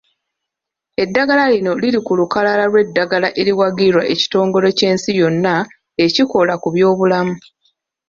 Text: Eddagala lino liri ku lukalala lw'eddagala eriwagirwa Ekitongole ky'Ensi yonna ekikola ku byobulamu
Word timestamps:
Eddagala 1.03 1.43
lino 1.53 1.71
liri 1.81 1.99
ku 2.05 2.11
lukalala 2.19 2.63
lw'eddagala 2.71 3.27
eriwagirwa 3.39 4.03
Ekitongole 4.13 4.67
ky'Ensi 4.77 5.11
yonna 5.19 5.55
ekikola 6.05 6.53
ku 6.61 6.67
byobulamu 6.75 7.35